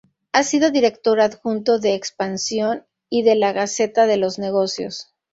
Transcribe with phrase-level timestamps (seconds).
[0.31, 5.13] Ha sido director adjunto de "Expansión" y de "La Gaceta de los Negocios".